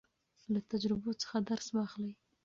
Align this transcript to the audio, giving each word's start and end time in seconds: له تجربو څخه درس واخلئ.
له 0.53 0.59
تجربو 0.71 1.11
څخه 1.21 1.37
درس 1.49 1.67
واخلئ. 1.75 2.11